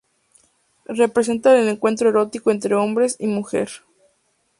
Representan 0.87 1.57
el 1.57 1.69
encuentro 1.69 2.09
erótico 2.09 2.49
entre 2.49 2.73
hombre 2.73 3.05
y 3.19 3.27
mujer. 3.27 3.69